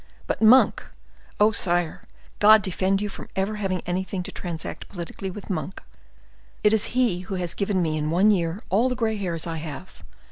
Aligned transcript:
But 0.25 0.41
Monk! 0.41 0.81
Oh, 1.39 1.51
sire, 1.51 2.07
God 2.39 2.63
defend 2.63 3.03
you 3.03 3.07
from 3.07 3.29
ever 3.35 3.57
having 3.57 3.81
anything 3.81 4.23
to 4.23 4.31
transact 4.31 4.89
politically 4.89 5.29
with 5.29 5.47
Monk. 5.51 5.83
It 6.63 6.73
is 6.73 6.97
he 6.97 7.19
who 7.19 7.35
has 7.35 7.53
given 7.53 7.83
me, 7.83 7.97
in 7.97 8.09
one 8.09 8.31
year, 8.31 8.63
all 8.69 8.89
the 8.89 8.95
gray 8.95 9.17
hairs 9.17 9.45
I 9.45 9.57
have. 9.57 10.03